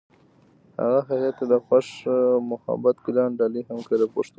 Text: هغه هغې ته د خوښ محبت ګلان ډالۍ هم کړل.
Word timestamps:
هغه 0.79 0.97
هغې 1.09 1.31
ته 1.37 1.43
د 1.51 1.53
خوښ 1.65 1.87
محبت 2.49 2.95
ګلان 3.05 3.31
ډالۍ 3.39 3.61
هم 3.69 3.79
کړل. 3.89 4.09